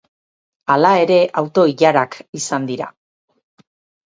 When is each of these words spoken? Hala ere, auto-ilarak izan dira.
Hala 0.75 0.93
ere, 1.01 1.17
auto-ilarak 1.41 2.19
izan 2.41 2.67
dira. 2.73 2.89